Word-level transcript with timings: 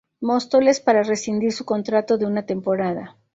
Móstoles 0.19 0.79
para 0.79 1.03
rescindir 1.03 1.51
su 1.53 1.63
contrato 1.63 2.17
de 2.17 2.25
una 2.25 2.47
temporada. 2.47 3.19